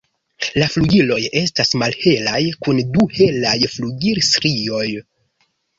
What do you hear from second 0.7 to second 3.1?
flugiloj estas malhelaj kun du